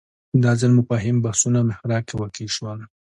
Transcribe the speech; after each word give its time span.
دا 0.43 0.51
ځل 0.61 0.71
مفاهیم 0.79 1.17
بحثونو 1.25 1.59
محراق 1.69 2.03
کې 2.07 2.15
واقع 2.21 2.47
شول 2.55 2.79